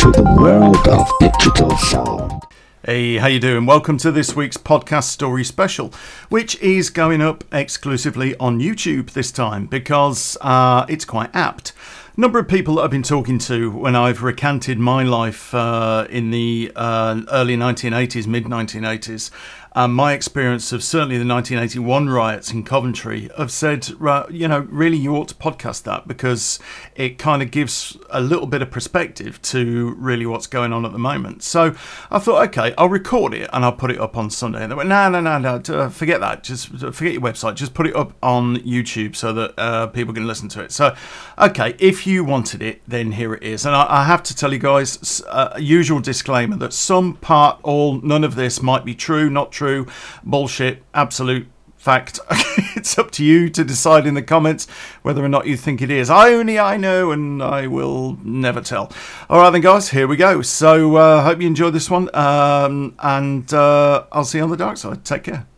[0.00, 2.42] to the world of digital sound.
[2.82, 3.66] Hey, how you doing?
[3.66, 5.92] Welcome to this week's podcast story special,
[6.30, 11.74] which is going up exclusively on YouTube this time because uh, it's quite apt.
[12.16, 16.30] Number of people that I've been talking to when I've recanted my life uh, in
[16.30, 19.30] the uh, early 1980s, mid 1980s,
[19.76, 23.88] my experience of certainly the 1981 riots in Coventry have said,
[24.30, 26.58] you know, really you ought to podcast that because
[26.96, 30.92] it kind of gives a little bit of perspective to really what's going on at
[30.92, 31.44] the moment.
[31.44, 31.76] So
[32.10, 34.62] I thought, okay, I'll record it and I'll put it up on Sunday.
[34.62, 36.42] And they went, no, no, no, no, forget that.
[36.42, 37.54] Just forget your website.
[37.54, 40.72] Just put it up on YouTube so that uh, people can listen to it.
[40.72, 40.96] So,
[41.38, 43.64] okay, if you wanted it, then here it is.
[43.64, 48.00] And I, I have to tell you guys, uh, usual disclaimer that some part, all,
[48.00, 49.86] none of this might be true, not true true,
[50.24, 51.46] bullshit, absolute
[51.76, 52.18] fact.
[52.76, 54.66] it's up to you to decide in the comments
[55.02, 56.08] whether or not you think it is.
[56.08, 58.90] I only I know, and I will never tell.
[59.28, 60.40] All right, then, guys, here we go.
[60.40, 64.56] So, uh, hope you enjoyed this one, um, and uh, I'll see you on the
[64.56, 65.04] dark side.
[65.04, 65.49] Take care.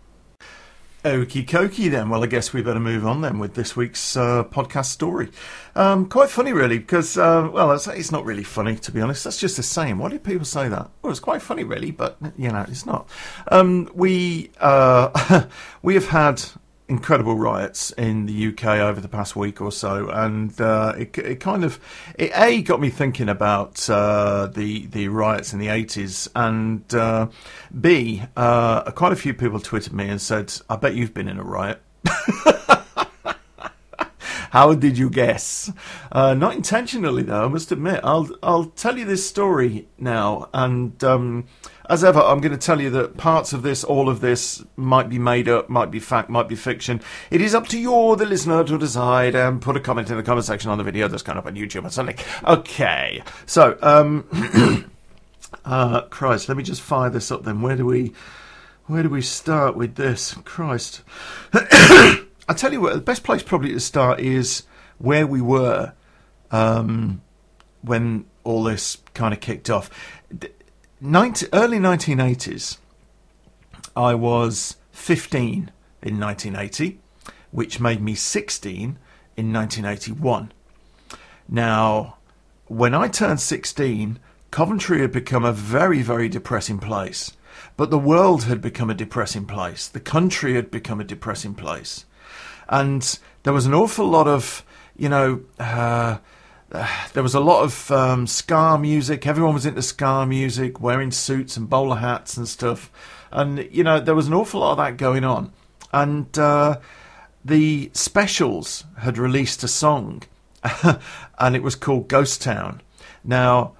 [1.05, 2.11] Okie dokie then.
[2.11, 5.31] Well, I guess we better move on then with this week's uh, podcast story.
[5.75, 9.25] Um, quite funny, really, because, uh, well, it's, it's, not really funny, to be honest.
[9.25, 9.99] That's just the same.
[9.99, 10.91] Why do people say that?
[11.03, 13.09] Well, it's quite funny, really, but, you know, it's not.
[13.49, 15.47] Um, we, uh,
[15.83, 16.41] we have had
[16.89, 21.41] incredible riots in the UK over the past week or so, and uh, it, it,
[21.41, 21.81] kind of
[22.19, 27.29] it a got me thinking about uh, the the riots in the eighties, and uh,
[27.81, 31.39] b uh, quite a few people tweeted me and said, "I bet you've been in
[31.39, 31.81] a riot."
[34.51, 35.73] How did you guess?
[36.11, 37.47] Uh, not intentionally, though.
[37.47, 38.01] I must admit.
[38.05, 41.47] I'll I'll tell you this story now, and um,
[41.89, 45.09] as ever, I'm going to tell you that parts of this, all of this, might
[45.09, 47.01] be made up, might be fact, might be fiction.
[47.31, 50.23] It is up to you, the listener, to decide and put a comment in the
[50.23, 52.17] comment section on the video that's going up on YouTube or something.
[52.45, 54.91] Okay, so um,
[55.65, 57.45] uh, Christ, let me just fire this up.
[57.45, 58.13] Then where do we
[58.87, 60.35] where do we start with this?
[60.45, 61.03] Christ.
[61.53, 64.65] I tell you what, the best place probably to start is
[64.99, 65.93] where we were
[66.51, 67.23] um,
[67.83, 69.91] when all this kind of kicked off.
[71.05, 72.79] 90, early 1980s,
[73.97, 77.01] I was 15 in 1980,
[77.51, 78.99] which made me 16
[79.37, 80.53] in 1981.
[81.49, 82.19] Now,
[82.69, 84.21] when I turned 16,
[84.53, 87.33] Coventry had become a very, very depressing place.
[87.77, 89.89] But the world had become a depressing place.
[89.89, 92.05] The country had become a depressing place.
[92.69, 94.65] And there was an awful lot of,
[94.97, 96.19] you know, uh,
[97.13, 99.27] there was a lot of um, ska music.
[99.27, 102.91] Everyone was into ska music, wearing suits and bowler hats and stuff.
[103.31, 105.53] And, you know, there was an awful lot of that going on.
[105.93, 106.81] And uh,
[107.45, 110.23] the Specials had released a song,
[111.39, 112.81] and it was called Ghost Town.
[113.25, 113.73] Now,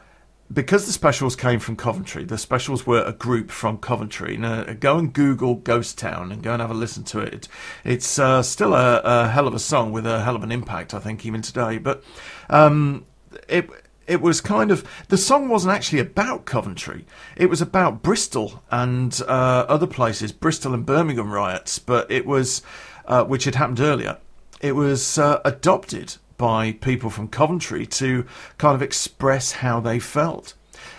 [0.53, 4.37] because the specials came from Coventry, the specials were a group from Coventry.
[4.37, 7.49] Now, go and Google Ghost Town and go and have a listen to it.
[7.85, 10.95] It's uh, still a, a, hell of a song with a hell of an impact,
[10.95, 11.79] I think, even today.
[11.79, 12.03] But
[12.51, 13.07] um,
[13.49, 13.71] it
[14.07, 17.07] it was kind of the song wasn't actually about Coventry.
[17.37, 21.79] It was about Bristol and uh, other places, Bristol and Birmingham riots.
[21.79, 22.63] But it was
[23.07, 24.19] uh, which had happened earlier.
[24.61, 28.27] It was uh, adopted by people from Coventry to
[28.59, 30.55] kind of express how they felt.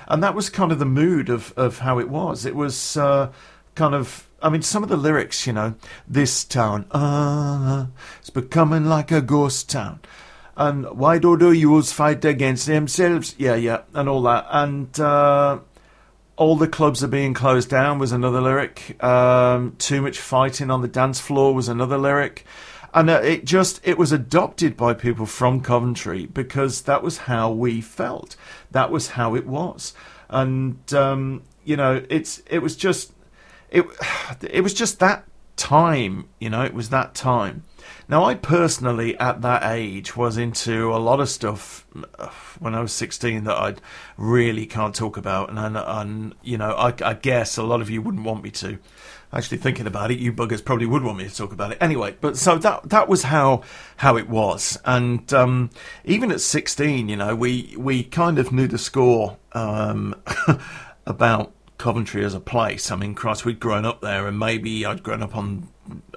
[0.08, 2.46] And that was kind of the mood of, of how it was.
[2.46, 3.30] It was uh,
[3.76, 5.76] kind of, I mean, some of the lyrics, you know,
[6.08, 7.88] this town, uh,
[8.22, 10.00] it's becoming like a ghost town.
[10.56, 13.36] And why do the youths fight against themselves?
[13.38, 14.46] Yeah, yeah, and all that.
[14.50, 15.60] And uh,
[16.38, 19.04] all the clubs are being closed down was another lyric.
[19.04, 22.46] Um, too much fighting on the dance floor was another lyric
[22.94, 27.52] and uh, it just it was adopted by people from Coventry because that was how
[27.52, 28.36] we felt.
[28.72, 29.94] That was how it was,
[30.30, 33.14] and um, you know, it's it was just
[33.70, 33.86] it
[34.42, 36.30] it was just that time.
[36.40, 37.64] You know, it was that time.
[38.08, 41.86] Now, I personally, at that age, was into a lot of stuff
[42.20, 42.30] uh,
[42.60, 43.76] when I was 16 that I
[44.18, 47.90] really can't talk about, and, and, and you know, I, I guess a lot of
[47.90, 48.78] you wouldn't want me to
[49.34, 52.16] actually thinking about it, you buggers probably would want me to talk about it anyway.
[52.20, 53.64] But so that that was how
[53.98, 55.70] how it was, and um,
[56.06, 60.16] even at sixteen, you know, we we kind of knew the score um,
[61.06, 62.92] about Coventry as a place.
[62.92, 65.68] I mean, Christ, we'd grown up there, and maybe I'd grown up on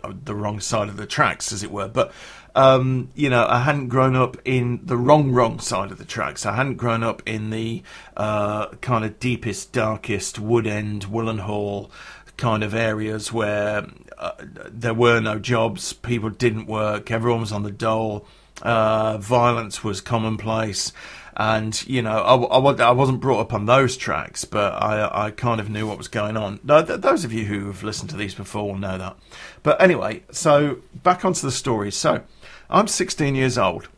[0.04, 1.88] the wrong side of the tracks, as it were.
[1.88, 2.12] But
[2.56, 6.46] um, you know, I hadn't grown up in the wrong, wrong side of the tracks.
[6.46, 7.82] I hadn't grown up in the
[8.16, 11.90] uh, kind of deepest, darkest Wood End, Willenhall
[12.36, 13.86] kind of areas where
[14.18, 14.32] uh,
[14.68, 18.26] there were no jobs, people didn't work, everyone was on the dole,
[18.62, 20.92] uh, violence was commonplace.
[21.36, 25.30] and you know, I, I, I wasn't brought up on those tracks, but I, I
[25.30, 26.60] kind of knew what was going on.
[26.64, 29.16] Those of you who have listened to these before will know that.
[29.62, 31.92] But anyway, so back onto the story.
[31.92, 32.22] So
[32.70, 33.88] I'm 16 years old.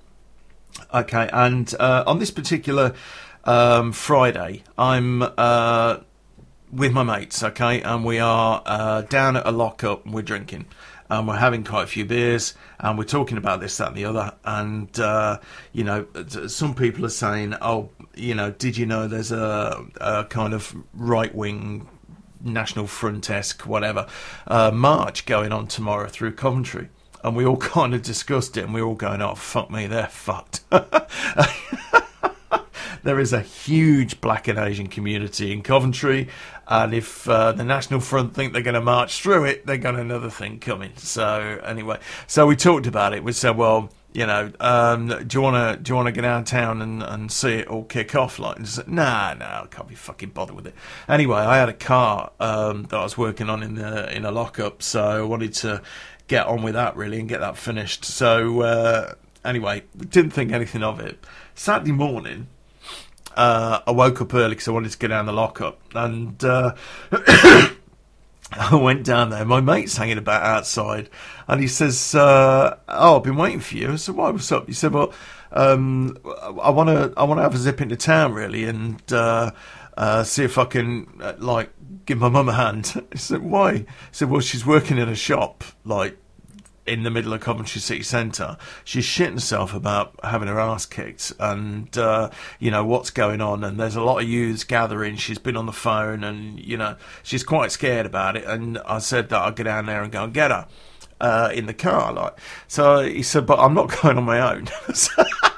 [0.93, 2.95] Okay, and uh, on this particular
[3.45, 5.99] um, Friday, I'm uh,
[6.73, 10.67] with my mates, okay, and we are uh, down at a lockup and we're drinking.
[11.11, 14.05] And we're having quite a few beers, and we're talking about this, that, and the
[14.05, 14.35] other.
[14.45, 15.39] And uh,
[15.73, 16.07] you know,
[16.49, 20.77] some people are saying, "Oh, you know, did you know there's a, a kind of
[20.93, 21.89] right wing
[22.43, 24.07] National Front esque whatever
[24.47, 26.91] uh, march going on tomorrow through Coventry?"
[27.25, 29.87] And we all kind of discussed it, and we were all going, "Oh, fuck me,
[29.87, 30.61] they're fucked."
[33.09, 36.29] there is a huge black and Asian community in Coventry,
[36.67, 39.97] and if uh, the National Front think they're going to march through it, they've got
[39.97, 40.93] another thing coming.
[40.97, 43.25] So anyway, so we talked about it.
[43.25, 46.21] We said, well, you know, um, do you want to do you want to get
[46.21, 48.39] downtown and, and see it all kick off?
[48.39, 50.75] Like, said, nah, nah, I can't be fucking bothered with it.
[51.09, 54.31] Anyway, I had a car um, that I was working on in the in a
[54.31, 55.81] lockup, so I wanted to
[56.27, 58.05] get on with that really and get that finished.
[58.05, 59.15] So uh,
[59.47, 61.25] anyway, didn't think anything of it.
[61.55, 62.49] Saturday morning,
[63.39, 66.75] uh, I woke up early because I wanted to get down the lockup, and uh,
[67.13, 69.45] I went down there.
[69.45, 71.09] My mate's hanging about outside,
[71.47, 74.31] and he says, uh, "Oh, I've been waiting for you." I said, "Why?
[74.31, 75.13] What's up?" He said, "Well,
[75.53, 79.53] um, I want to, I want to have a zip into town, really, and uh,
[79.97, 81.71] uh, see if I can, uh, like,
[82.07, 85.15] give my mum a hand." I said, "Why?" He said, "Well, she's working in a
[85.17, 86.19] shop, like."
[86.89, 88.57] In the middle of Coventry City Centre.
[88.85, 93.63] She's shitting herself about having her ass kicked and, uh, you know, what's going on.
[93.63, 95.17] And there's a lot of youths gathering.
[95.17, 98.45] She's been on the phone and, you know, she's quite scared about it.
[98.45, 100.67] And I said that I'd go down there and go and get her.
[101.21, 102.39] Uh, in the car, like
[102.69, 104.69] so, he said, "But I'm not going on my own."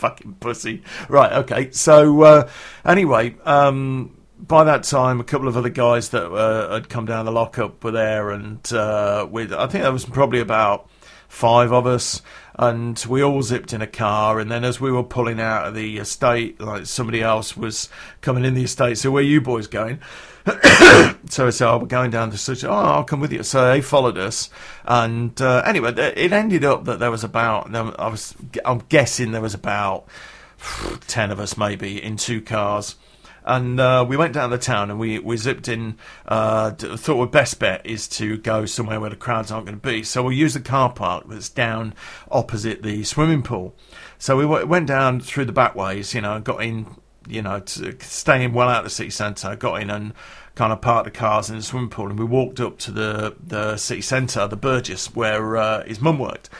[0.00, 0.82] fucking pussy.
[1.08, 1.70] Right, okay.
[1.70, 2.50] So uh,
[2.84, 7.24] anyway, um, by that time, a couple of other guys that uh, had come down
[7.24, 10.88] the lockup were there, and uh, with I think there was probably about
[11.28, 12.22] five of us,
[12.58, 14.40] and we all zipped in a car.
[14.40, 17.88] And then as we were pulling out of the estate, like somebody else was
[18.20, 18.98] coming in the estate.
[18.98, 20.00] So where you boys going?
[21.28, 23.42] so I said, "Oh, we're going down to such." Oh, I'll come with you.
[23.42, 24.48] So they followed us,
[24.84, 27.74] and uh, anyway, it ended up that there was about.
[27.74, 28.34] I was,
[28.64, 30.06] I'm guessing there was about
[31.06, 32.96] ten of us, maybe, in two cars
[33.50, 35.98] and uh, we went down the town and we, we zipped in.
[36.24, 39.86] Uh, thought our best bet is to go somewhere where the crowds aren't going to
[39.86, 40.04] be.
[40.04, 41.94] So we used the car park that's down
[42.30, 43.74] opposite the swimming pool.
[44.18, 46.94] So we w- went down through the back ways, you know, got in,
[47.26, 49.56] you know, to staying well out of the city centre.
[49.56, 50.14] Got in and
[50.54, 53.34] kind of parked the cars in the swimming pool, and we walked up to the
[53.44, 56.50] the city centre, the Burges, where uh, his mum worked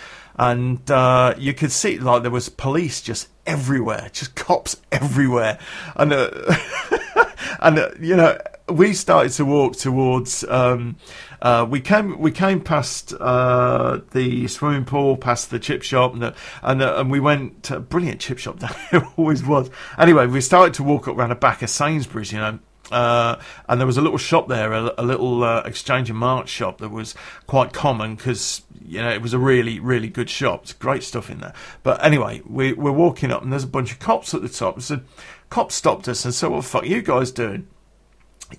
[0.40, 5.58] and uh, you could see like there was police just everywhere, just cops everywhere,
[5.96, 6.30] and uh,
[7.60, 8.38] and uh, you know
[8.68, 10.44] we started to walk towards.
[10.44, 10.96] Um,
[11.42, 16.22] uh, we came we came past uh, the swimming pool, past the chip shop, and
[16.22, 19.04] the, and, uh, and we went to a brilliant chip shop that there.
[19.16, 19.68] always was.
[19.98, 22.58] Anyway, we started to walk up around the back of Sainsbury's, you know,
[22.90, 23.36] uh,
[23.68, 26.78] and there was a little shop there, a, a little uh, exchange and mart shop
[26.78, 27.14] that was
[27.46, 30.64] quite common because you know, it was a really, really good shop.
[30.64, 31.54] It's great stuff in there.
[31.84, 34.82] But anyway, we, we're walking up and there's a bunch of cops at the top.
[34.82, 35.00] So
[35.48, 37.68] cops stopped us and said, what the fuck are you guys doing?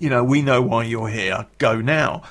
[0.00, 1.46] You know, we know why you're here.
[1.58, 2.22] Go now.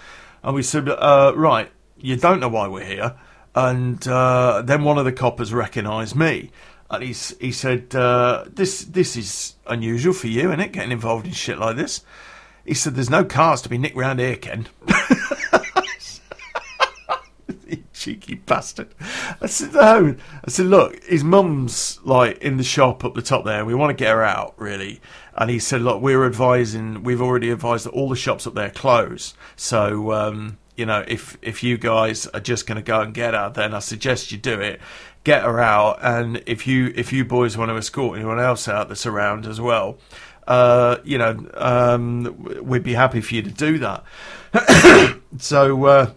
[0.43, 3.13] And we said, uh, right, you don't know why we're here.
[3.53, 6.49] And uh, then one of the coppers recognised me.
[6.89, 11.27] And he's, he said, uh, this, this is unusual for you, isn't it, getting involved
[11.27, 12.03] in shit like this?
[12.65, 14.67] He said, there's no cars to be nicked round here, Ken.
[18.01, 18.93] cheeky bastard.
[19.41, 20.15] I said, no.
[20.45, 23.63] I said, look, his mum's like in the shop up the top there.
[23.63, 25.01] We want to get her out, really.
[25.35, 28.71] And he said, look, we're advising, we've already advised that all the shops up there
[28.71, 29.35] close.
[29.55, 33.33] So, um, you know, if if you guys are just going to go and get
[33.33, 34.81] her, then I suggest you do it.
[35.23, 38.87] Get her out, and if you if you boys want to escort anyone else out
[38.89, 39.99] that's around as well,
[40.47, 44.03] uh, you know, um, we'd be happy for you to do that.
[45.37, 45.85] so.
[45.85, 46.11] Uh,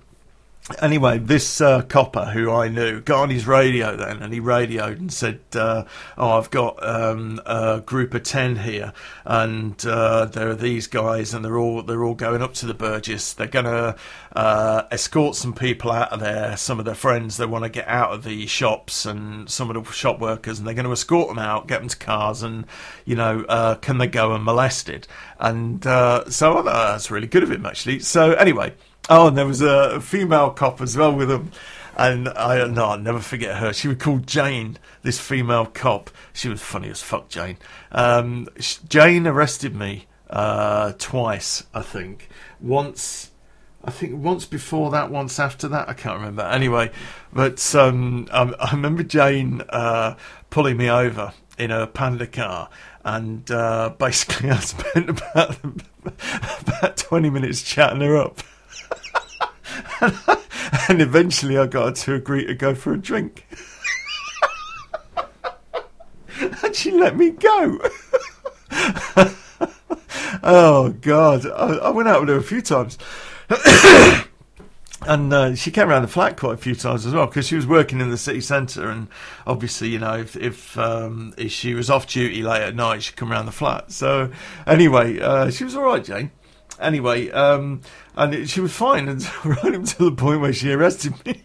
[0.80, 4.98] Anyway, this uh, copper who I knew got on his radio then, and he radioed
[4.98, 5.84] and said, uh,
[6.16, 8.94] "Oh, I've got um, a group of ten here,
[9.26, 12.72] and uh, there are these guys, and they're all they're all going up to the
[12.72, 13.34] Burges.
[13.34, 13.94] They're going to
[14.34, 17.36] uh, escort some people out of there, some of their friends.
[17.36, 20.66] They want to get out of the shops, and some of the shop workers, and
[20.66, 22.64] they're going to escort them out, get them to cars, and
[23.04, 25.08] you know, uh, can they go unmolested?
[25.38, 27.98] And uh, so I thought, oh, that's really good of him, actually.
[27.98, 28.72] So anyway."
[29.10, 31.50] Oh, and there was a female cop as well with them.
[31.96, 33.72] and I no, I'll never forget her.
[33.72, 36.10] She was called Jane, this female cop.
[36.32, 37.58] She was funny as fuck, Jane.
[37.92, 38.48] Um,
[38.88, 42.30] Jane arrested me uh, twice, I think.
[42.60, 43.30] Once,
[43.84, 45.88] I think once before that, once after that.
[45.88, 46.42] I can't remember.
[46.42, 46.90] Anyway,
[47.32, 50.16] but um, I, I remember Jane uh,
[50.48, 52.70] pulling me over in a Panda car,
[53.04, 55.58] and uh, basically I spent about
[56.66, 58.40] about twenty minutes chatting her up.
[60.88, 63.46] and eventually I got her to agree to go for a drink.
[66.62, 67.78] and she let me go.
[70.42, 71.46] oh, God.
[71.46, 72.98] I, I, went out with her a few times.
[75.06, 77.56] and uh, she came around the flat quite a few times as well because she
[77.56, 78.88] was working in the city centre.
[78.88, 79.08] And
[79.46, 83.16] obviously, you know, if if, um, if she was off duty late at night, she'd
[83.16, 83.92] come around the flat.
[83.92, 84.30] So,
[84.66, 86.30] anyway, uh, she was all right, Jane.
[86.84, 87.80] Anyway, um,
[88.14, 91.42] and it, she was fine and right up to the point where she arrested me.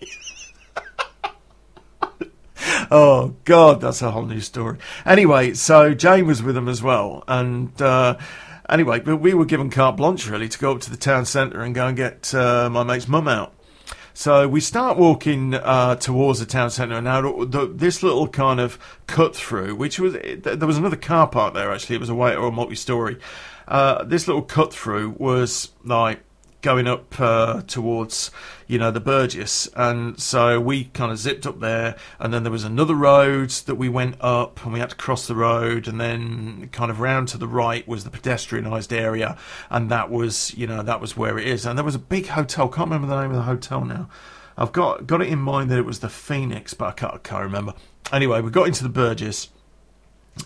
[2.91, 4.77] oh God, that's a whole new story.
[5.05, 8.17] Anyway, so Jane was with them as well, and uh,
[8.67, 11.62] anyway, but we were given carte blanche really to go up to the town centre
[11.62, 13.53] and go and get uh, my mate's mum out.
[14.13, 18.77] So we start walking uh, towards the town centre, and now this little kind of
[19.08, 21.96] cut through, which was there was another car park there actually.
[21.96, 23.17] It was a white or a multi-story.
[23.69, 26.21] Uh, this little cut through was like
[26.61, 28.31] going up uh, towards
[28.67, 32.51] you know the Burges, and so we kind of zipped up there, and then there
[32.51, 36.01] was another road that we went up, and we had to cross the road, and
[36.01, 39.38] then kind of round to the right was the pedestrianised area,
[39.69, 42.27] and that was you know that was where it is, and there was a big
[42.27, 42.67] hotel.
[42.67, 44.09] Can't remember the name of the hotel now.
[44.57, 47.43] I've got got it in mind that it was the Phoenix, but I can't, can't
[47.43, 47.73] remember.
[48.11, 49.49] Anyway, we got into the Burges,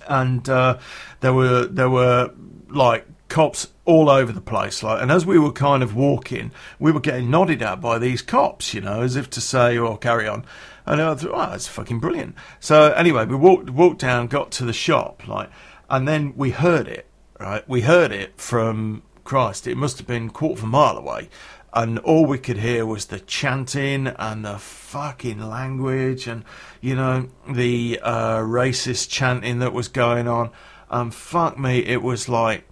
[0.07, 0.77] and uh,
[1.21, 2.31] there were there were
[2.75, 4.83] like cops all over the place.
[4.83, 8.21] Like, and as we were kind of walking, we were getting nodded at by these
[8.21, 10.45] cops, you know, as if to say, "Oh, carry on."
[10.85, 14.65] And I thought, "Oh, that's fucking brilliant." So anyway, we walked walked down, got to
[14.65, 15.49] the shop, like,
[15.89, 17.07] and then we heard it.
[17.39, 19.67] Right, we heard it from Christ.
[19.67, 21.29] It must have been quarter of a mile away.
[21.75, 26.43] And all we could hear was the chanting and the fucking language and,
[26.81, 30.51] you know, the uh, racist chanting that was going on.
[30.93, 32.65] And fuck me, it was like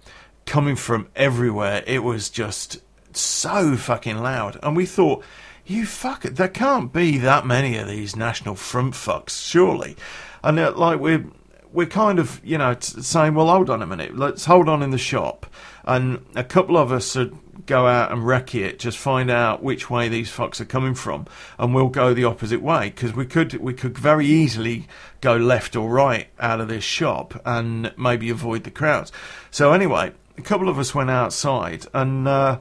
[0.46, 1.82] coming from everywhere.
[1.88, 2.80] It was just
[3.12, 4.60] so fucking loud.
[4.62, 5.24] And we thought,
[5.66, 9.96] you fuck it, there can't be that many of these National Front fucks, surely.
[10.44, 11.24] And uh, like we're
[11.72, 14.90] we're kind of you know saying, well, hold on a minute, let's hold on in
[14.90, 15.46] the shop,
[15.84, 17.36] and a couple of us would
[17.66, 21.26] go out and wreck it, just find out which way these fucks are coming from,
[21.58, 24.86] and we'll go the opposite way because we could we could very easily
[25.20, 29.12] go left or right out of this shop and maybe avoid the crowds.
[29.50, 32.58] So anyway, a couple of us went outside and uh,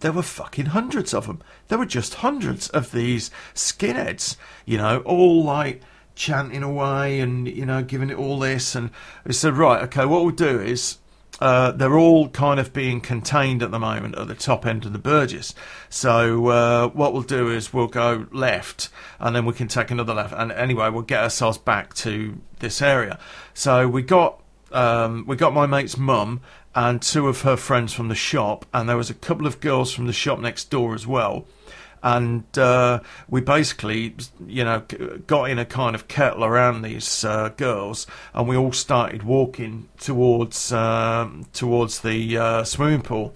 [0.00, 1.42] there were fucking hundreds of them.
[1.68, 5.82] There were just hundreds of these skinheads, you know, all like
[6.14, 8.74] chanting away and, you know, giving it all this.
[8.74, 8.90] And
[9.24, 10.98] we said, right, okay, what we'll do is
[11.40, 14.92] uh, they're all kind of being contained at the moment at the top end of
[14.92, 15.54] the Burges.
[15.88, 18.88] So uh, what we'll do is we'll go left,
[19.18, 20.34] and then we can take another left.
[20.36, 23.18] And anyway, we'll get ourselves back to this area.
[23.52, 24.40] So we got
[24.72, 26.40] um, we got my mate's mum
[26.74, 29.92] and two of her friends from the shop, and there was a couple of girls
[29.92, 31.46] from the shop next door as well.
[32.04, 34.14] And uh, we basically,
[34.46, 34.80] you know,
[35.26, 39.88] got in a kind of kettle around these uh, girls, and we all started walking
[39.98, 43.34] towards um, towards the uh, swimming pool.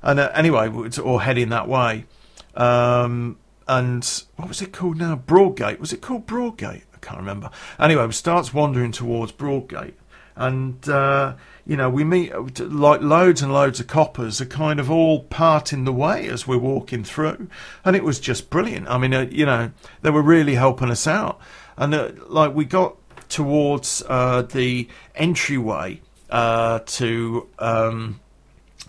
[0.00, 2.06] And uh, anyway, we were all heading that way.
[2.54, 3.36] Um,
[3.68, 5.16] and what was it called now?
[5.16, 5.78] Broadgate.
[5.78, 6.84] Was it called Broadgate?
[6.94, 7.50] I can't remember.
[7.78, 9.92] Anyway, we starts wandering towards Broadgate,
[10.36, 11.34] and uh,
[11.66, 15.84] you know, we meet like loads and loads of coppers are kind of all parting
[15.84, 17.48] the way as we're walking through,
[17.84, 18.88] and it was just brilliant.
[18.88, 21.40] I mean, uh, you know, they were really helping us out,
[21.76, 22.96] and uh, like we got
[23.28, 27.48] towards uh, the entryway uh, to.
[27.58, 28.20] Um,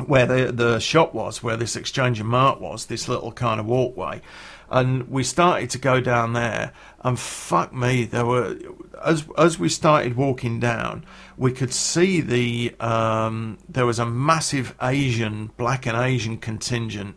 [0.06, 3.66] where the the shop was, where this exchange and mart was, this little kind of
[3.66, 4.22] walkway,
[4.70, 8.58] and we started to go down there, and fuck me, there were
[9.04, 11.06] as as we started walking down,
[11.38, 17.16] we could see the um, there was a massive Asian, black and Asian contingent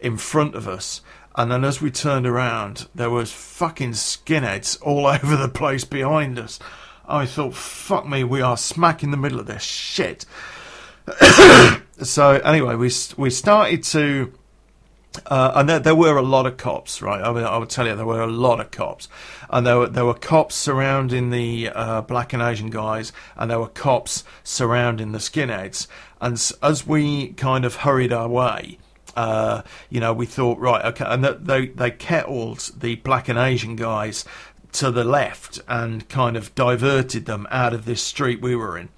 [0.00, 1.00] in front of us.
[1.36, 6.38] And then as we turned around, there was fucking skinheads all over the place behind
[6.38, 6.58] us.
[7.06, 10.24] I thought, fuck me, we are smack in the middle of this shit.
[12.02, 14.32] so anyway, we we started to
[15.26, 17.20] uh, and there, there, were a lot of cops, right?
[17.20, 19.08] I mean, I would tell you there were a lot of cops,
[19.48, 23.58] and there were there were cops surrounding the uh, black and Asian guys, and there
[23.58, 25.88] were cops surrounding the skinheads.
[26.20, 28.78] And as we kind of hurried our way,
[29.16, 33.76] Uh, you know, we thought, right, okay, and they they kettled the black and Asian
[33.76, 34.24] guys
[34.72, 38.88] to the left and kind of diverted them out of this street we were in.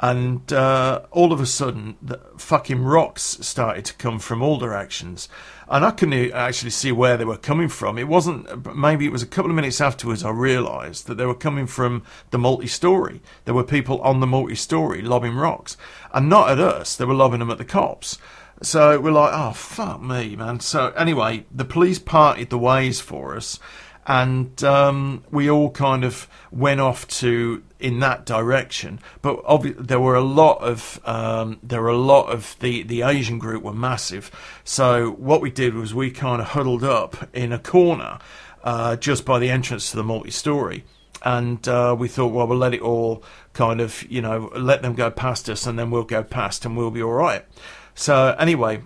[0.00, 5.28] And uh, all of a sudden, the fucking rocks started to come from all directions,
[5.68, 7.96] and I couldn't actually see where they were coming from.
[7.96, 8.76] It wasn't.
[8.76, 12.02] Maybe it was a couple of minutes afterwards I realised that they were coming from
[12.32, 13.22] the multi-story.
[13.44, 15.76] There were people on the multi-story lobbing rocks,
[16.12, 16.96] and not at us.
[16.96, 18.18] They were lobbing them at the cops.
[18.62, 20.60] So we're like, oh fuck me, man.
[20.60, 23.58] So anyway, the police parted the ways for us,
[24.06, 28.98] and um, we all kind of went off to in that direction.
[29.22, 29.40] But
[29.78, 33.62] there were a lot of um, there were a lot of the the Asian group
[33.62, 34.30] were massive.
[34.64, 38.18] So what we did was we kind of huddled up in a corner
[38.62, 40.84] uh, just by the entrance to the multi-story.
[41.22, 43.22] And uh, we thought, well, we'll let it all
[43.54, 46.76] kind of, you know, let them go past us, and then we'll go past, and
[46.76, 47.46] we'll be all right.
[47.94, 48.82] So anyway,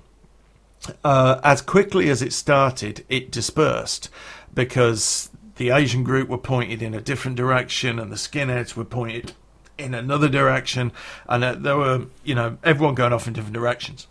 [1.03, 4.09] uh, as quickly as it started, it dispersed
[4.55, 9.33] because the Asian group were pointed in a different direction and the skinheads were pointed
[9.79, 10.93] in another direction,
[11.29, 14.07] and uh, there were, you know, everyone going off in different directions.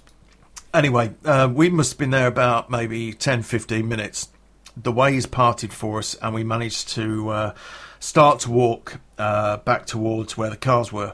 [0.73, 4.29] Anyway, uh, we must have been there about maybe 10, 15 minutes.
[4.75, 7.55] The ways parted for us, and we managed to uh,
[7.99, 11.13] start to walk uh, back towards where the cars were.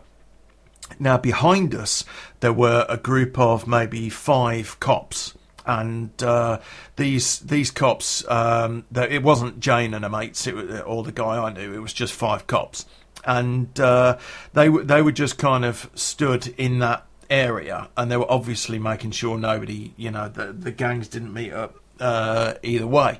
[0.99, 2.05] Now, behind us,
[2.41, 5.33] there were a group of maybe five cops.
[5.65, 6.60] And uh,
[6.98, 10.53] these these cops, um, it wasn't Jane and her mates, it
[10.86, 11.74] or the guy I knew.
[11.74, 12.86] It was just five cops,
[13.25, 14.17] and uh,
[14.53, 18.77] they were they were just kind of stood in that area, and they were obviously
[18.77, 23.20] making sure nobody, you know, the the gangs didn't meet up uh, either way.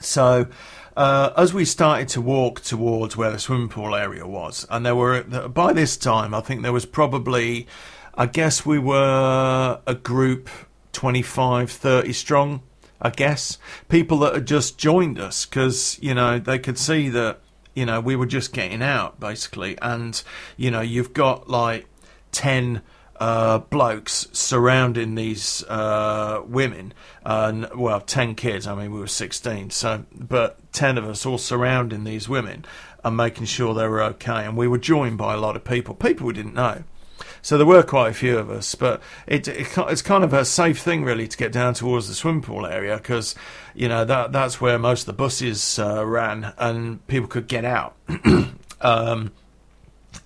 [0.00, 0.46] So
[0.96, 4.94] uh, as we started to walk towards where the swimming pool area was, and there
[4.94, 7.66] were by this time, I think there was probably,
[8.14, 10.50] I guess we were a group
[10.92, 12.62] 25, 30 strong.
[13.02, 17.40] I guess people that had just joined us because you know they could see that
[17.74, 20.22] you know we were just getting out basically, and
[20.58, 21.86] you know you've got like
[22.30, 22.82] ten
[23.20, 29.68] uh, blokes surrounding these uh, women, uh, well, 10 kids, I mean, we were 16,
[29.70, 32.64] so, but 10 of us all surrounding these women
[33.04, 34.46] and making sure they were okay.
[34.46, 36.84] And we were joined by a lot of people, people we didn't know.
[37.42, 40.44] So there were quite a few of us, but it, it, it's kind of a
[40.44, 43.34] safe thing really to get down towards the swimming pool area because
[43.74, 47.64] you know that that's where most of the buses uh, ran and people could get
[47.64, 47.96] out.
[48.80, 49.32] um,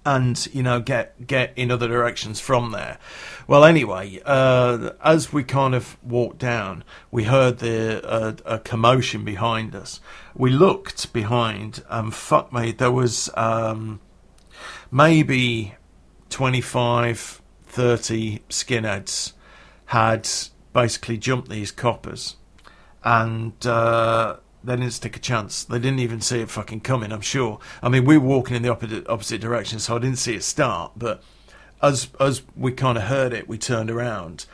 [0.05, 2.99] and you know get get in other directions from there.
[3.47, 9.25] Well, anyway, uh, as we kind of walked down, we heard the uh, a commotion
[9.25, 10.01] behind us.
[10.35, 14.01] We looked behind, and fuck me, there was um,
[14.91, 15.75] maybe
[16.35, 19.35] 25, 30 skinheads
[19.87, 20.29] had
[20.73, 22.35] basically jumped these coppers,
[23.05, 25.63] and uh, they didn't stick a chance.
[25.63, 27.13] They didn't even see it fucking coming.
[27.13, 27.61] I'm sure.
[27.85, 30.43] I mean, we were walking in the opposite opposite direction, so I didn't see it
[30.43, 30.91] start.
[30.97, 31.23] But
[31.81, 34.47] as as we kind of heard it, we turned around.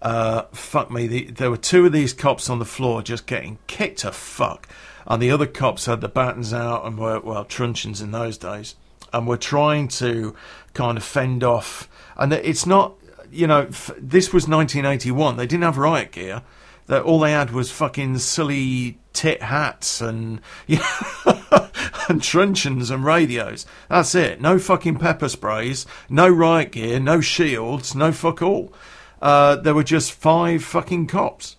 [0.00, 1.06] Uh, fuck me.
[1.06, 4.66] The, there were two of these cops on the floor just getting kicked to fuck,
[5.06, 8.74] and the other cops had the batons out and were well truncheons in those days,
[9.12, 10.34] and were trying to
[10.74, 11.88] kind of fend off.
[12.16, 12.94] And it's not,
[13.30, 15.36] you know, f- this was 1981.
[15.36, 16.42] They didn't have riot gear.
[16.86, 21.68] That all they had was fucking silly tit hats and you know,
[22.08, 23.66] and truncheons and radios.
[23.88, 24.40] That's it.
[24.40, 28.72] No fucking pepper sprays, no riot gear, no shields, no fuck all.
[29.20, 31.56] Uh, there were just five fucking cops,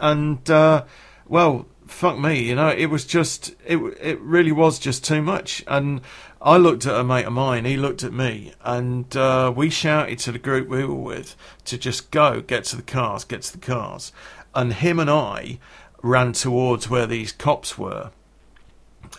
[0.00, 0.84] and uh,
[1.28, 5.64] well, fuck me, you know, it was just it it really was just too much.
[5.66, 6.00] And
[6.40, 10.18] I looked at a mate of mine, he looked at me, and uh, we shouted
[10.20, 13.52] to the group we were with to just go, get to the cars, get to
[13.52, 14.12] the cars.
[14.54, 15.58] And him and I
[16.02, 18.10] ran towards where these cops were,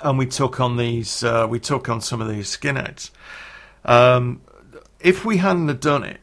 [0.02, 1.24] and we took on these.
[1.24, 3.12] Uh, we took on some of these skinheads.
[3.86, 4.42] Um,
[5.00, 6.20] if we hadn't have done it,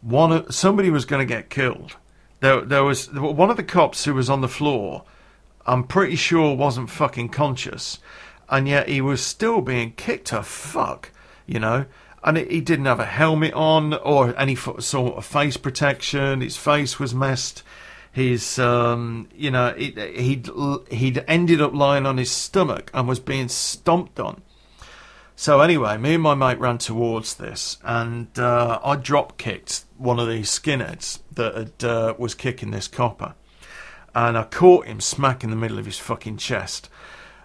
[0.00, 1.96] one somebody was going to get killed.
[2.40, 5.04] There, there was one of the cops who was on the floor.
[5.66, 7.98] I'm pretty sure wasn't fucking conscious,
[8.48, 11.10] and yet he was still being kicked to fuck.
[11.46, 11.86] You know,
[12.24, 16.40] and he didn't have a helmet on or any sort of face protection.
[16.40, 17.62] His face was messed
[18.16, 20.48] his um, you know he'd
[20.90, 24.40] he'd ended up lying on his stomach and was being stomped on.
[25.36, 30.18] So anyway, me and my mate ran towards this, and uh, I drop kicked one
[30.18, 33.34] of these skinheads that had, uh, was kicking this copper,
[34.16, 36.88] and I caught him smack in the middle of his fucking chest.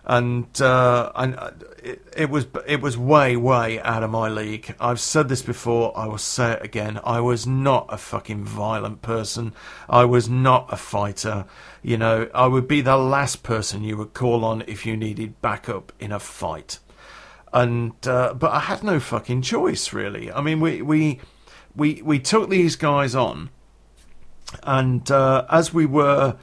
[0.06, 1.52] and uh, and uh,
[1.84, 4.74] it, it was it was way way out of my league.
[4.80, 5.96] I've said this before.
[5.98, 7.00] I will say it again.
[7.04, 9.54] I was not a fucking violent person.
[9.90, 11.46] I was not a fighter.
[11.84, 15.42] You know, I would be the last person you would call on if you needed
[15.42, 16.80] backup in a fight.
[17.54, 20.32] And uh, but I had no fucking choice really.
[20.32, 21.20] I mean, we we
[21.76, 23.50] we we took these guys on,
[24.64, 26.38] and uh, as we were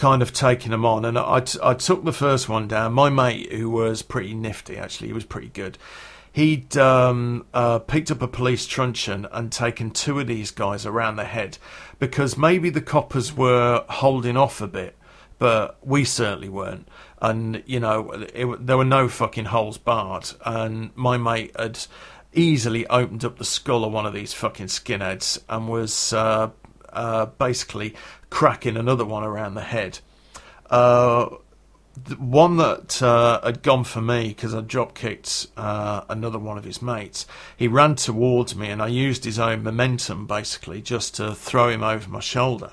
[0.00, 1.04] kind of taking them on.
[1.04, 2.94] And I, I took the first one down.
[2.94, 5.76] My mate, who was pretty nifty, actually, he was pretty good.
[6.32, 11.16] He'd um, uh, picked up a police truncheon and taken two of these guys around
[11.16, 11.58] the head
[11.98, 14.96] because maybe the coppers were holding off a bit,
[15.38, 16.88] but we certainly weren't.
[17.20, 20.30] And, you know, it, there were no fucking holes barred.
[20.46, 21.78] And my mate had
[22.32, 26.50] easily opened up the skull of one of these fucking skinheads and was uh,
[26.92, 27.94] uh, basically
[28.30, 29.98] cracking another one around the head.
[30.68, 31.28] Uh,
[32.04, 36.56] the one that uh, had gone for me because I drop kicked uh, another one
[36.56, 37.26] of his mates.
[37.56, 41.82] He ran towards me, and I used his own momentum basically just to throw him
[41.82, 42.72] over my shoulder.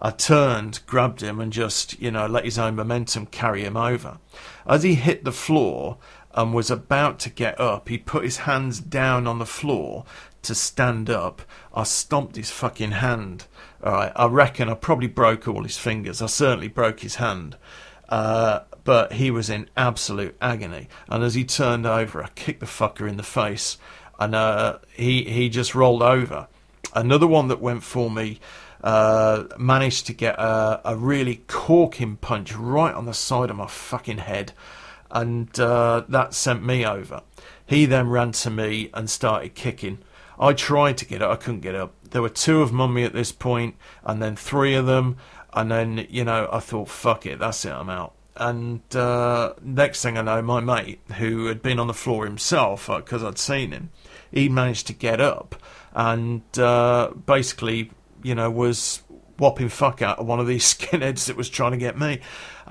[0.00, 4.18] I turned, grabbed him, and just you know let his own momentum carry him over.
[4.66, 5.98] As he hit the floor
[6.34, 10.04] and was about to get up, he put his hands down on the floor
[10.42, 11.42] to stand up.
[11.74, 13.46] I stomped his fucking hand
[13.82, 16.22] all right, I reckon I probably broke all his fingers.
[16.22, 17.56] I certainly broke his hand.
[18.08, 20.88] Uh, but he was in absolute agony.
[21.08, 23.78] And as he turned over, I kicked the fucker in the face,
[24.20, 26.46] and uh, he he just rolled over.
[26.94, 28.38] Another one that went for me
[28.84, 33.68] uh, managed to get a, a, really corking punch right on the side of my
[33.68, 34.52] fucking head,
[35.12, 37.22] and uh, that sent me over.
[37.64, 39.98] He then ran to me and started kicking.
[40.38, 43.12] I tried to get up, I couldn't get up there were two of me at
[43.12, 45.16] this point, and then three of them,
[45.52, 48.14] and then you know I thought, fuck it, that's it, I'm out.
[48.36, 52.86] And uh, next thing I know, my mate, who had been on the floor himself
[52.86, 53.90] because uh, I'd seen him,
[54.30, 55.54] he managed to get up
[55.92, 57.90] and uh, basically,
[58.22, 59.02] you know, was
[59.36, 62.20] whopping fuck out of one of these skinheads that was trying to get me.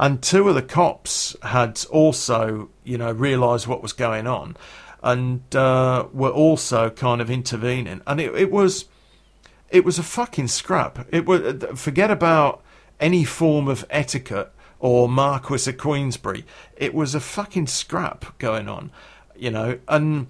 [0.02, 4.58] And two of the cops had also, you know, realised what was going on
[5.04, 8.02] and uh, were also kind of intervening.
[8.08, 8.86] And it, it was
[9.70, 11.08] it was a fucking scrap.
[11.12, 12.64] It was forget about
[13.00, 16.46] any form of etiquette or Marquis of Queensberry.
[16.76, 18.92] It was a fucking scrap going on,
[19.36, 20.28] you know, and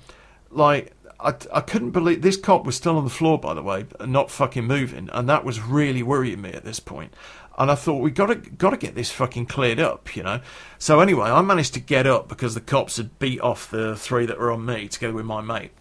[0.49, 0.91] like.
[1.23, 4.31] I, I couldn't believe this cop was still on the floor, by the way, not
[4.31, 7.13] fucking moving, and that was really worrying me at this point.
[7.57, 10.41] And I thought we got to got to get this fucking cleared up, you know.
[10.79, 14.25] So anyway, I managed to get up because the cops had beat off the three
[14.25, 15.71] that were on me together with my mate.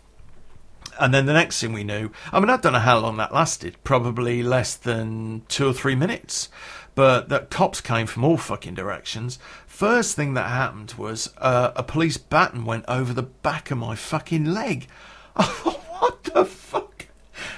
[0.98, 3.32] And then the next thing we knew, I mean, I don't know how long that
[3.32, 6.50] lasted, probably less than two or three minutes.
[6.94, 9.38] But that cops came from all fucking directions.
[9.66, 13.94] First thing that happened was uh, a police baton went over the back of my
[13.94, 14.88] fucking leg.
[16.00, 17.06] What the fuck?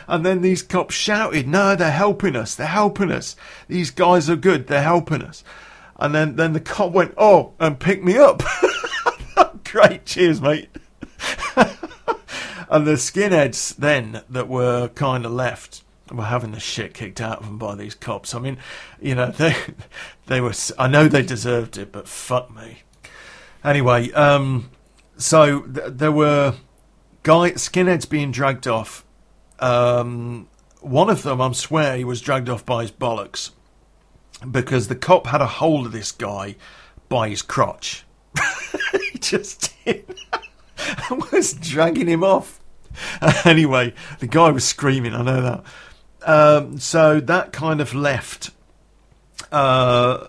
[0.08, 3.36] And then these cops shouted, no, they're helping us, they're helping us.
[3.68, 5.44] These guys are good, they're helping us.
[5.96, 8.42] And then, then the cop went, oh, and picked me up.
[9.64, 10.70] Great, cheers, mate.
[12.72, 17.40] And the skinheads then that were kind of left were having the shit kicked out
[17.40, 18.34] of them by these cops.
[18.34, 18.56] I mean,
[18.98, 19.54] you know, they
[20.26, 20.54] they were.
[20.78, 22.78] I know they deserved it, but fuck me.
[23.62, 24.70] Anyway, um,
[25.18, 26.54] so th- there were
[27.22, 29.04] guy skinheads being dragged off.
[29.58, 30.48] Um,
[30.80, 33.50] one of them, I'm swear, he was dragged off by his bollocks
[34.50, 36.56] because the cop had a hold of this guy
[37.08, 38.04] by his crotch.
[39.12, 40.14] he just did.
[41.32, 42.60] was dragging him off.
[43.44, 45.14] anyway, the guy was screaming.
[45.14, 45.64] I know that.
[46.24, 48.50] Um, so that kind of left
[49.50, 50.28] uh,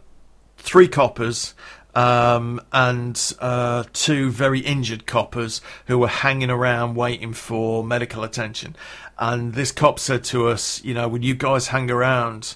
[0.57, 1.53] three coppers
[1.95, 8.75] um, and uh, two very injured coppers who were hanging around waiting for medical attention.
[9.19, 12.55] And this cop said to us, you know, would you guys hang around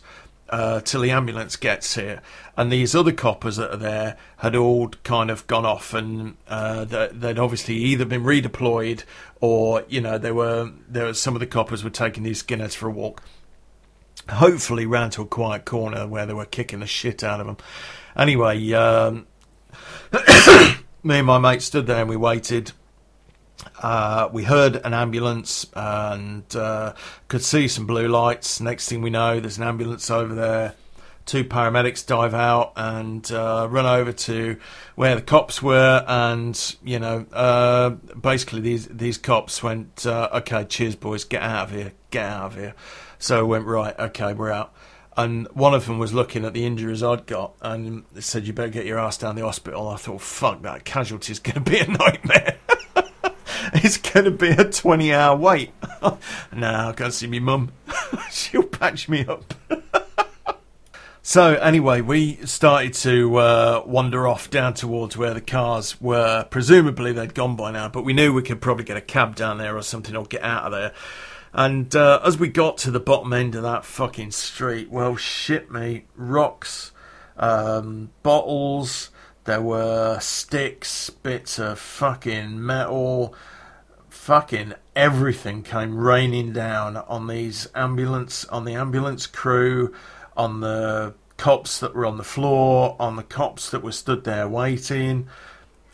[0.50, 2.21] uh, till the ambulance gets here.
[2.56, 6.86] And these other coppers that are there had all kind of gone off, and uh,
[6.86, 9.04] they'd obviously either been redeployed
[9.39, 11.06] or you know they were there.
[11.06, 13.21] Were, some of the coppers were taking these skinheads for a walk.
[14.30, 17.58] Hopefully, round to a quiet corner where they were kicking the shit out of them.
[18.17, 19.27] Anyway, um,
[21.03, 22.71] me and my mate stood there and we waited
[23.82, 26.93] uh, we heard an ambulance and uh,
[27.27, 28.60] could see some blue lights.
[28.60, 30.73] Next thing we know, there's an ambulance over there.
[31.25, 34.58] Two paramedics dive out and uh, run over to
[34.95, 40.63] where the cops were, and you know, uh, basically these these cops went, uh, "Okay,
[40.63, 42.73] cheers, boys, get out of here, get out of here."
[43.19, 44.73] So we went right, okay, we're out.
[45.17, 48.69] And one of them was looking at the injuries I'd got and said, "You better
[48.69, 50.86] get your ass down the hospital." I thought, "Fuck that!
[50.86, 52.58] Casualty's going to be a nightmare.
[53.73, 55.71] it's going to be a twenty-hour wait."
[56.53, 57.71] no, I can't see me mum.
[58.32, 59.56] She'll patch me up.
[61.23, 66.45] so anyway, we started to uh, wander off down towards where the cars were.
[66.51, 69.58] Presumably they'd gone by now, but we knew we could probably get a cab down
[69.58, 70.93] there or something or get out of there.
[71.53, 75.71] And uh, as we got to the bottom end of that fucking street, well, shit,
[75.71, 76.91] me, rocks,
[77.38, 79.10] um, bottles,
[79.45, 83.33] there were sticks, bits of fucking metal,
[84.10, 89.93] fucking everything came raining down on these ambulance, on the ambulance crew,
[90.36, 94.49] on the cops that were on the floor, on the cops that were stood there
[94.49, 95.27] waiting,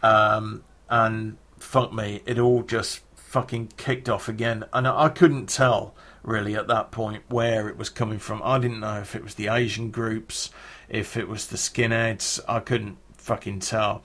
[0.02, 3.02] um, and fuck me, it all just
[3.34, 7.90] fucking kicked off again, and I couldn't tell really at that point where it was
[7.90, 8.44] coming from.
[8.44, 10.52] I didn't know if it was the Asian groups,
[10.88, 12.40] if it was the skinheads.
[12.48, 14.04] I couldn't fucking tell.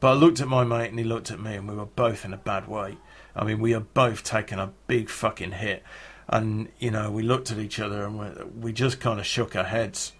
[0.00, 2.24] But I looked at my mate and he looked at me, and we were both
[2.24, 2.98] in a bad way.
[3.36, 5.84] I mean, we had both taken a big fucking hit,
[6.26, 9.62] and you know, we looked at each other and we, just kind of shook our
[9.62, 10.14] heads.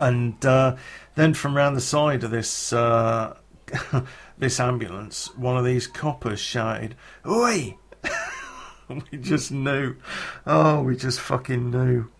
[0.00, 0.76] And uh,
[1.14, 2.72] then from round the side of this.
[2.72, 3.36] Uh,
[4.38, 6.94] this ambulance, one of these coppers shouted,
[7.26, 7.76] Oi!
[8.88, 9.96] we just knew.
[10.46, 12.10] Oh, we just fucking knew.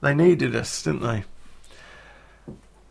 [0.00, 1.24] They needed us, didn't they?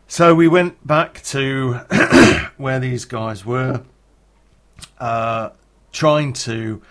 [0.06, 1.74] So we went back to
[2.56, 3.82] where these guys were,
[4.98, 5.50] uh,
[5.92, 6.82] trying to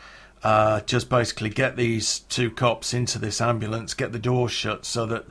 [0.43, 5.05] uh, just basically get these two cops into this ambulance, get the door shut so
[5.05, 5.25] that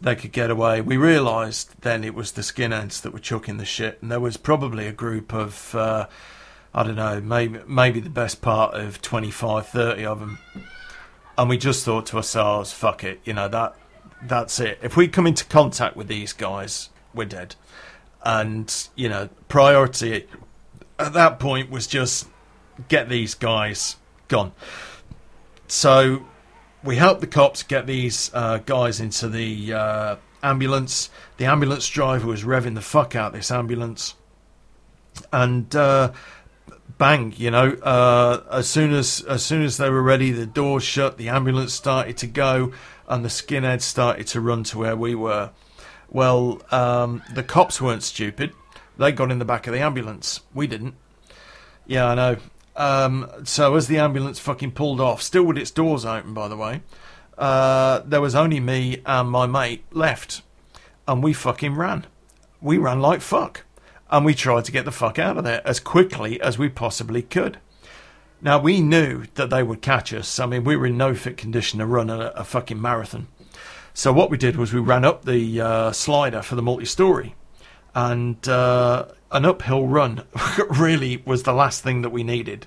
[0.00, 0.80] they could get away.
[0.80, 4.36] We realised then it was the skinheads that were chucking the shit, and there was
[4.36, 6.06] probably a group of, uh,
[6.74, 10.38] I don't know, maybe maybe the best part of 25, 30 of them.
[11.36, 13.76] And we just thought to ourselves, fuck it, you know, that
[14.22, 14.78] that's it.
[14.82, 17.54] If we come into contact with these guys, we're dead.
[18.24, 20.26] And, you know, priority
[20.98, 22.28] at that point was just
[22.88, 24.52] get these guys gone.
[25.68, 26.26] So
[26.82, 31.10] we helped the cops get these uh, guys into the uh, ambulance.
[31.36, 34.14] The ambulance driver was revving the fuck out this ambulance,
[35.32, 36.12] and uh,
[36.98, 40.84] bang, you know, uh, as soon as as soon as they were ready, the doors
[40.84, 41.16] shut.
[41.16, 42.72] The ambulance started to go,
[43.06, 45.50] and the skinheads started to run to where we were.
[46.10, 48.52] Well, um, the cops weren't stupid.
[48.96, 50.40] They got in the back of the ambulance.
[50.54, 50.94] We didn't.
[51.86, 52.36] Yeah, I know.
[52.78, 56.56] Um, so as the ambulance fucking pulled off, still with its doors open, by the
[56.56, 56.80] way,
[57.36, 60.42] uh, there was only me and my mate left,
[61.06, 62.06] and we fucking ran.
[62.62, 63.64] We ran like fuck,
[64.10, 67.20] and we tried to get the fuck out of there as quickly as we possibly
[67.20, 67.58] could.
[68.40, 70.38] Now we knew that they would catch us.
[70.38, 73.26] I mean, we were in no fit condition to run a, a fucking marathon.
[73.92, 77.34] So what we did was we ran up the uh, slider for the multi-story,
[77.92, 80.24] and uh, an uphill run
[80.70, 82.66] really was the last thing that we needed.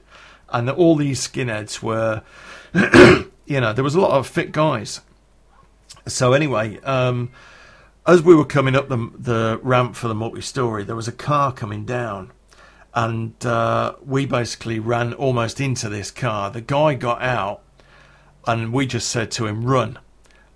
[0.50, 2.24] And that all these skinheads were,
[3.46, 5.02] you know, there was a lot of fit guys.
[6.08, 7.32] So anyway, um,
[8.06, 11.52] as we were coming up the the ramp for the multi-story, there was a car
[11.52, 12.32] coming down,
[12.94, 16.50] and uh, we basically ran almost into this car.
[16.50, 17.62] The guy got out,
[18.48, 20.00] and we just said to him, "Run,"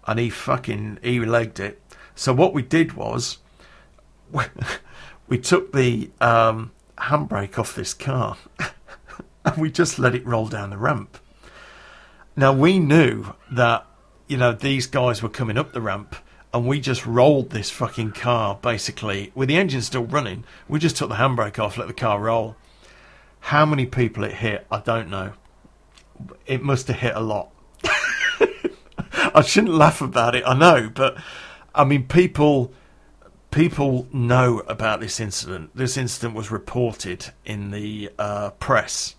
[0.07, 1.81] and he fucking he legged it.
[2.15, 3.37] So what we did was.
[5.27, 8.38] we took the um, handbrake off this car
[9.45, 11.17] and we just let it roll down the ramp.
[12.35, 13.85] Now we knew that
[14.27, 16.15] you know these guys were coming up the ramp
[16.53, 20.43] and we just rolled this fucking car basically with the engine still running.
[20.67, 22.55] We just took the handbrake off, let the car roll.
[23.39, 25.33] How many people it hit, I don't know.
[26.45, 27.51] It must have hit a lot.
[29.33, 31.17] I shouldn't laugh about it, I know, but
[31.73, 32.73] I mean people
[33.55, 35.71] people know about this incident.
[35.73, 39.15] This incident was reported in the uh, press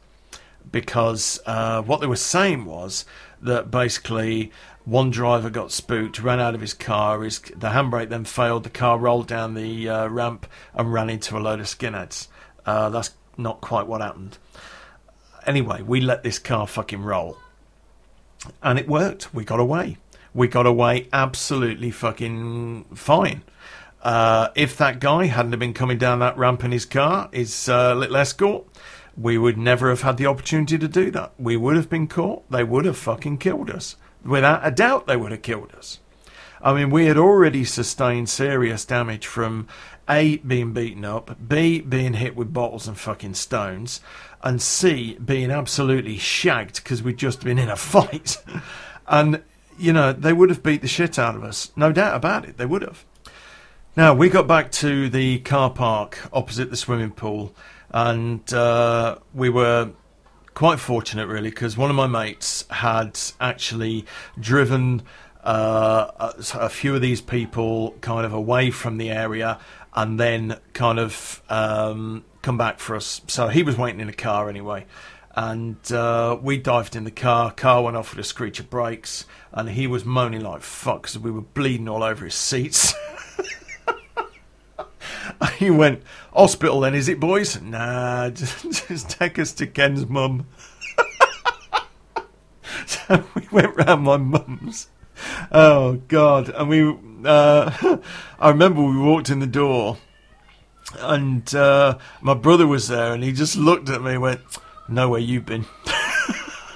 [0.70, 3.06] because uh, what they were saying was
[3.40, 4.52] that basically
[4.84, 8.70] one driver got spooked, ran out of his car, his, the handbrake then failed, the
[8.70, 12.28] car rolled down the uh, ramp and ran into a load of skinheads.
[12.66, 14.36] Uh, that's not quite what happened.
[15.46, 17.38] Anyway, we let this car fucking roll.
[18.62, 19.32] And it worked.
[19.32, 19.96] We got away.
[20.34, 23.42] We got away absolutely fucking fine.
[24.06, 27.68] Uh, if that guy hadn't have been coming down that ramp in his car, his
[27.68, 28.64] uh, little escort,
[29.16, 31.32] we would never have had the opportunity to do that.
[31.40, 32.48] We would have been caught.
[32.48, 33.96] They would have fucking killed us.
[34.24, 35.98] Without a doubt, they would have killed us.
[36.62, 39.66] I mean, we had already sustained serious damage from
[40.08, 44.00] A, being beaten up, B, being hit with bottles and fucking stones,
[44.40, 48.40] and C, being absolutely shagged because we'd just been in a fight.
[49.08, 49.42] and
[49.76, 51.72] you know, they would have beat the shit out of us.
[51.74, 53.04] No doubt about it, they would have.
[53.96, 57.56] Now, we got back to the car park opposite the swimming pool,
[57.88, 59.92] and uh, we were
[60.52, 64.04] quite fortunate, really, because one of my mates had actually
[64.38, 65.00] driven
[65.42, 69.58] uh, a, a, few of these people kind of away from the area
[69.94, 73.22] and then kind of um, come back for us.
[73.28, 74.84] So he was waiting in the car anyway.
[75.34, 77.50] And uh, we dived in the car.
[77.50, 81.18] Car went off with a screech of brakes, and he was moaning like fuck because
[81.18, 82.92] we were bleeding all over his seats.
[85.58, 87.60] he went, Hospital then, is it, boys?
[87.60, 90.46] Nah, just, just take us to Ken's mum.
[92.86, 94.88] so we went round my mum's.
[95.50, 96.50] Oh, God.
[96.50, 97.98] And we, uh,
[98.38, 99.98] I remember we walked in the door
[100.98, 104.40] and uh, my brother was there and he just looked at me and went,
[104.88, 105.66] Know where you've been.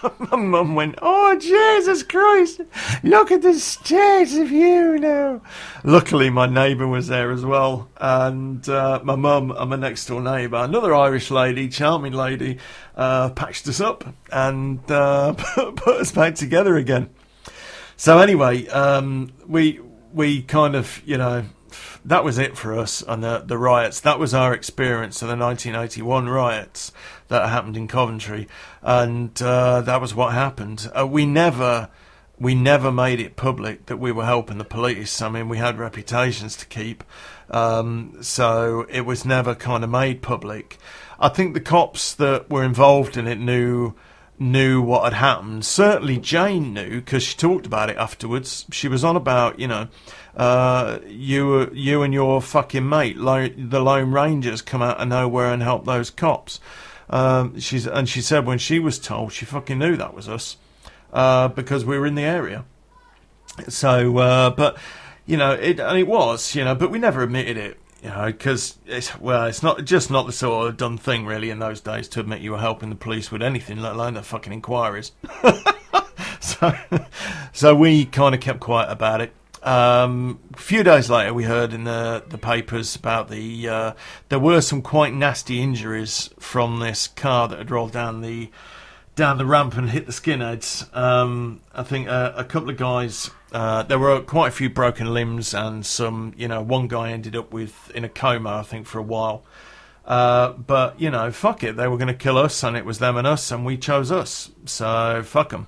[0.18, 2.60] my mum went, Oh, Jesus Christ,
[3.02, 5.42] look at the state of you now.
[5.84, 7.88] Luckily, my neighbour was there as well.
[7.98, 12.58] And uh, my mum and my next door neighbour, another Irish lady, charming lady,
[12.96, 15.32] uh, patched us up and uh,
[15.76, 17.10] put us back together again.
[17.96, 19.80] So, anyway, um, we,
[20.12, 21.44] we kind of, you know,
[22.04, 24.00] that was it for us and the, the riots.
[24.00, 26.92] That was our experience of the 1981 riots
[27.28, 28.48] that happened in Coventry,
[28.82, 30.90] and uh, that was what happened.
[30.98, 31.88] Uh, we never
[32.38, 35.20] we never made it public that we were helping the police.
[35.20, 37.04] I mean, we had reputations to keep,
[37.50, 40.78] um, so it was never kind of made public.
[41.18, 43.94] I think the cops that were involved in it knew
[44.38, 45.66] knew what had happened.
[45.66, 48.64] Certainly, Jane knew because she talked about it afterwards.
[48.72, 49.88] She was on about you know
[50.38, 55.62] you you and your fucking mate, lo- the Lone Rangers, come out of nowhere and
[55.62, 56.60] help those cops.
[57.08, 60.56] Um, she's and she said when she was told, she fucking knew that was us
[61.12, 62.64] uh, because we were in the area.
[63.68, 64.78] So, uh, but
[65.26, 68.26] you know, it and it was, you know, but we never admitted it, you know,
[68.26, 71.80] because it's well, it's not just not the sort of done thing really in those
[71.80, 75.12] days to admit you were helping the police with anything, let alone the fucking inquiries.
[76.40, 76.72] so,
[77.52, 79.32] so we kind of kept quiet about it.
[79.62, 83.92] Um, a few days later, we heard in the the papers about the uh,
[84.30, 88.50] there were some quite nasty injuries from this car that had rolled down the
[89.16, 90.94] down the ramp and hit the skinheads.
[90.96, 93.30] Um, I think uh, a couple of guys.
[93.52, 96.32] Uh, there were quite a few broken limbs and some.
[96.36, 98.56] You know, one guy ended up with in a coma.
[98.56, 99.44] I think for a while.
[100.06, 101.76] Uh, but you know, fuck it.
[101.76, 104.10] They were going to kill us, and it was them and us, and we chose
[104.10, 104.50] us.
[104.64, 105.66] So fuck them.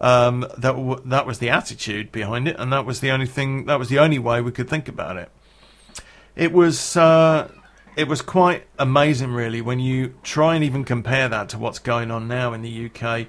[0.00, 3.64] Um, that w- that was the attitude behind it, and that was the only thing.
[3.64, 5.30] That was the only way we could think about it.
[6.34, 7.50] It was uh,
[7.96, 12.10] it was quite amazing, really, when you try and even compare that to what's going
[12.10, 13.26] on now in the UK,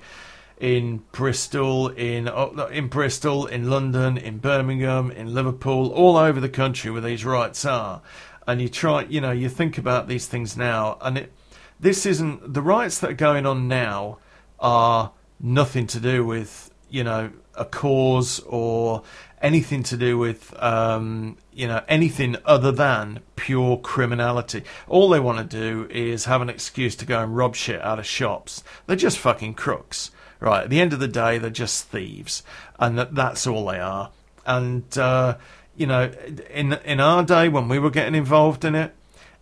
[0.59, 2.27] in Bristol, in
[2.71, 7.63] in Bristol, in London, in Birmingham, in Liverpool, all over the country where these riots
[7.63, 8.01] are,
[8.45, 11.31] and you try, you know, you think about these things now, and it,
[11.79, 14.17] this isn't the riots that are going on now
[14.59, 19.03] are nothing to do with you know a cause or
[19.41, 24.63] anything to do with um, you know anything other than pure criminality.
[24.87, 27.99] All they want to do is have an excuse to go and rob shit out
[27.99, 28.63] of shops.
[28.85, 30.63] They're just fucking crooks, right?
[30.63, 32.43] At the end of the day, they're just thieves,
[32.79, 34.11] and that, that's all they are.
[34.45, 35.37] And uh,
[35.75, 36.11] you know,
[36.49, 38.93] in in our day when we were getting involved in it,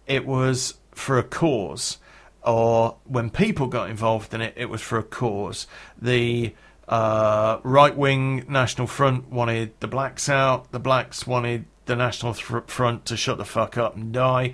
[0.07, 1.97] it was for a cause
[2.45, 5.67] or when people got involved in it, it was for a cause.
[5.99, 6.53] The
[6.87, 13.05] uh, right wing National Front wanted the blacks out, the blacks wanted the National Front
[13.05, 14.53] to shut the fuck up and die.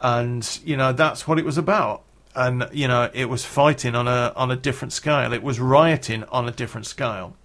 [0.00, 2.02] And, you know, that's what it was about.
[2.34, 5.32] And, you know, it was fighting on a on a different scale.
[5.32, 7.36] It was rioting on a different scale.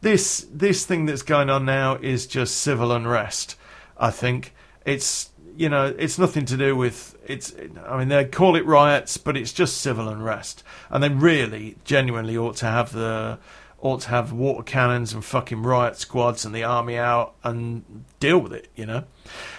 [0.00, 3.56] This this thing that's going on now is just civil unrest.
[3.96, 4.52] I think
[4.84, 7.54] it's you know, it's nothing to do with it's.
[7.86, 12.36] I mean, they call it riots, but it's just civil unrest, and they really, genuinely
[12.36, 13.38] ought to have the
[13.80, 18.38] ought to have water cannons and fucking riot squads and the army out and deal
[18.38, 18.68] with it.
[18.74, 19.04] You know.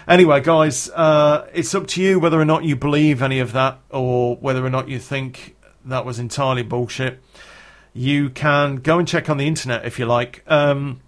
[0.07, 3.79] Anyway, guys, uh, it's up to you whether or not you believe any of that
[3.89, 7.21] or whether or not you think that was entirely bullshit.
[7.93, 10.43] You can go and check on the internet if you like.
[10.47, 11.01] Um,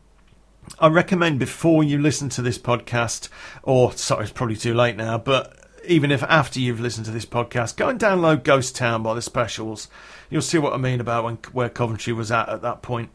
[0.80, 3.29] I recommend before you listen to this podcast,
[3.63, 7.25] or sorry, it's probably too late now, but even if after you've listened to this
[7.25, 9.87] podcast, go and download Ghost Town by the Specials.
[10.29, 13.10] You'll see what I mean about when where Coventry was at at that point.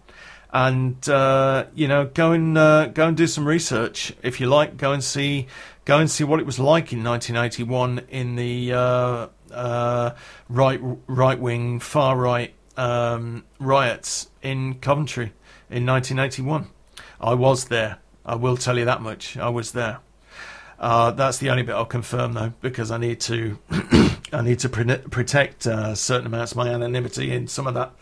[0.53, 4.77] And uh, you know, go and uh, go and do some research if you like.
[4.77, 5.47] Go and see,
[5.85, 10.11] go and see what it was like in 1981 in the uh, uh,
[10.49, 15.33] right right wing far right um, riots in Coventry
[15.69, 16.69] in 1981.
[17.21, 17.99] I was there.
[18.25, 19.37] I will tell you that much.
[19.37, 19.99] I was there.
[20.79, 23.59] Uh, that's the only bit I'll confirm though, because I need to
[24.33, 27.93] I need to pre- protect uh, certain amounts of my anonymity in some of that.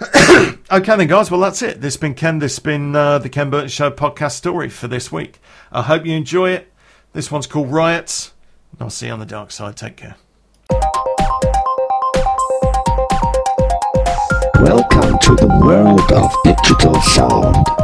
[0.70, 1.30] okay then, guys.
[1.30, 1.80] Well, that's it.
[1.82, 2.38] This has been Ken.
[2.38, 5.40] This has been uh, the Ken Burges Show podcast story for this week.
[5.70, 6.72] I hope you enjoy it.
[7.12, 8.32] This one's called Riots.
[8.80, 9.76] I'll see you on the dark side.
[9.76, 10.16] Take care.
[14.60, 17.77] Welcome to the world of digital sound.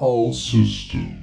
[0.00, 1.19] All systems.